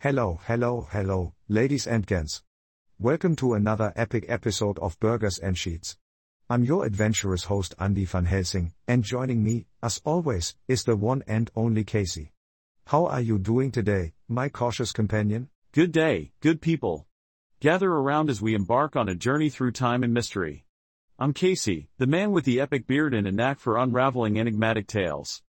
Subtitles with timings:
[0.00, 2.42] Hello, hello, hello, ladies and gents.
[2.98, 5.96] Welcome to another epic episode of Burgers and Sheets.
[6.50, 11.24] I'm your adventurous host Andy van Helsing, and joining me, as always, is the one
[11.26, 12.34] and only Casey.
[12.88, 15.48] How are you doing today, my cautious companion?
[15.72, 17.06] Good day, good people.
[17.60, 20.66] Gather around as we embark on a journey through time and mystery.
[21.18, 25.42] I'm Casey, the man with the epic beard and a knack for unraveling enigmatic tales.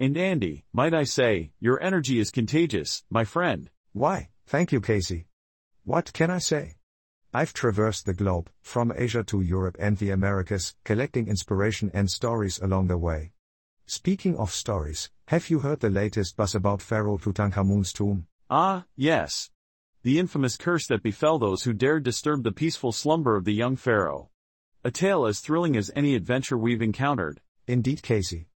[0.00, 3.68] And Andy, might I say, your energy is contagious, my friend.
[3.92, 5.26] Why, thank you, Casey.
[5.84, 6.76] What can I say?
[7.32, 12.58] I've traversed the globe, from Asia to Europe and the Americas, collecting inspiration and stories
[12.60, 13.32] along the way.
[13.86, 18.26] Speaking of stories, have you heard the latest buzz about Pharaoh Tutankhamun's tomb?
[18.48, 19.50] Ah, yes.
[20.02, 23.76] The infamous curse that befell those who dared disturb the peaceful slumber of the young
[23.76, 24.30] pharaoh.
[24.84, 27.40] A tale as thrilling as any adventure we've encountered.
[27.66, 28.49] Indeed, Casey.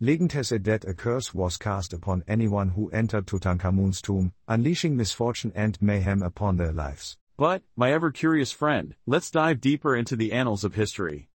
[0.00, 4.96] Legend has it that a curse was cast upon anyone who entered Tutankhamun's tomb, unleashing
[4.96, 7.18] misfortune and mayhem upon their lives.
[7.36, 11.30] But, my ever curious friend, let's dive deeper into the annals of history.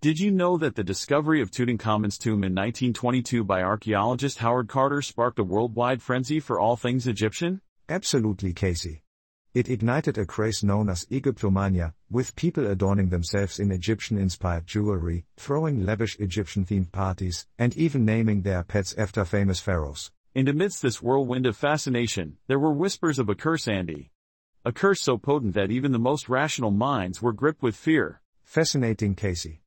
[0.00, 5.00] Did you know that the discovery of Tutankhamun's tomb in 1922 by archaeologist Howard Carter
[5.00, 7.60] sparked a worldwide frenzy for all things Egyptian?
[7.88, 9.04] Absolutely, Casey.
[9.54, 15.24] It ignited a craze known as Egyptomania, with people adorning themselves in Egyptian inspired jewelry,
[15.36, 20.10] throwing lavish Egyptian themed parties, and even naming their pets after famous pharaohs.
[20.34, 24.10] And amidst this whirlwind of fascination, there were whispers of a curse, Andy.
[24.64, 28.20] A curse so potent that even the most rational minds were gripped with fear.
[28.44, 29.62] Fascinating, Casey.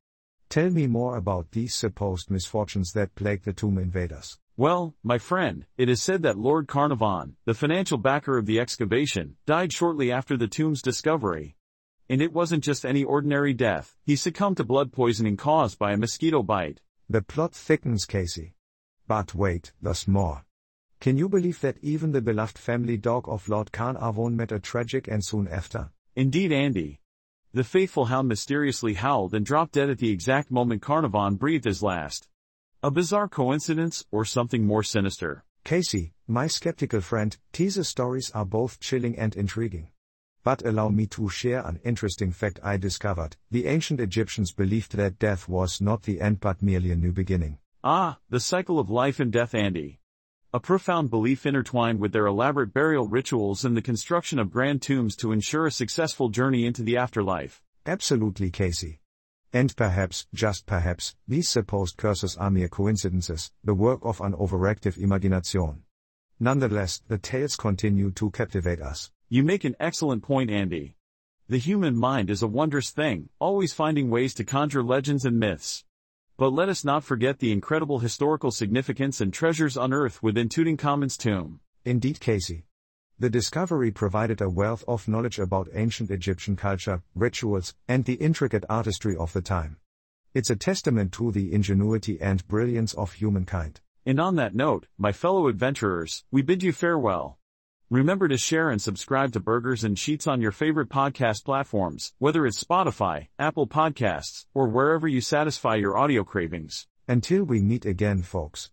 [0.48, 4.38] Tell me more about these supposed misfortunes that plagued the tomb invaders.
[4.56, 9.36] Well, my friend, it is said that Lord Carnarvon, the financial backer of the excavation,
[9.46, 11.56] died shortly after the tomb's discovery.
[12.10, 15.96] And it wasn't just any ordinary death, he succumbed to blood poisoning caused by a
[15.96, 16.82] mosquito bite.
[17.08, 18.54] The plot thickens, Casey.
[19.08, 20.44] But wait, there's more.
[21.00, 25.08] Can you believe that even the beloved family dog of Lord Carnarvon met a tragic
[25.08, 25.90] end soon after?
[26.14, 27.00] Indeed, Andy.
[27.54, 31.82] The faithful hound mysteriously howled and dropped dead at the exact moment Carnarvon breathed his
[31.82, 32.28] last.
[32.84, 35.44] A bizarre coincidence, or something more sinister?
[35.62, 39.90] Casey, my skeptical friend, teaser stories are both chilling and intriguing.
[40.42, 43.36] But allow me to share an interesting fact I discovered.
[43.52, 47.58] The ancient Egyptians believed that death was not the end but merely a new beginning.
[47.84, 50.00] Ah, the cycle of life and death, Andy.
[50.52, 55.14] A profound belief intertwined with their elaborate burial rituals and the construction of grand tombs
[55.18, 57.62] to ensure a successful journey into the afterlife.
[57.86, 59.01] Absolutely, Casey.
[59.52, 64.96] And perhaps, just perhaps, these supposed curses are mere coincidences, the work of an overactive
[64.96, 65.82] imagination.
[66.40, 69.10] Nonetheless, the tales continue to captivate us.
[69.28, 70.96] You make an excellent point, Andy.
[71.48, 75.84] The human mind is a wondrous thing, always finding ways to conjure legends and myths.
[76.38, 81.60] But let us not forget the incredible historical significance and treasures unearthed within Tutankhamun's tomb.
[81.84, 82.64] Indeed, Casey.
[83.22, 88.64] The discovery provided a wealth of knowledge about ancient Egyptian culture, rituals, and the intricate
[88.68, 89.76] artistry of the time.
[90.34, 93.80] It's a testament to the ingenuity and brilliance of humankind.
[94.04, 97.38] And on that note, my fellow adventurers, we bid you farewell.
[97.90, 102.44] Remember to share and subscribe to Burgers and Sheets on your favorite podcast platforms, whether
[102.44, 106.88] it's Spotify, Apple Podcasts, or wherever you satisfy your audio cravings.
[107.06, 108.72] Until we meet again, folks.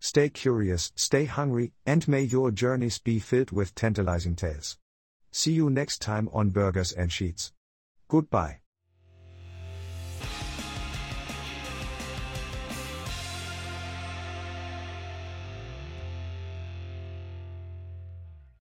[0.00, 4.78] Stay curious, stay hungry, and may your journeys be filled with tantalizing tales.
[5.30, 7.52] See you next time on Burgers and Sheets.
[8.06, 8.60] Goodbye.